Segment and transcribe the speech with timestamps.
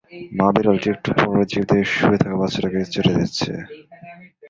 [0.37, 3.51] মা-বিড়ালটি একটু পরপর জিভ দিয়ে শুয়ে থাকা বাচ্চাটাকে চেটে দিচ্ছে।